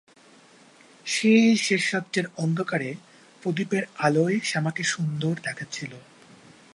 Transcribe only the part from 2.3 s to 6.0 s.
অন্ধকারে প্রদীপের আলোয় শ্যামাকে সুন্দর দেখাচ্ছিল।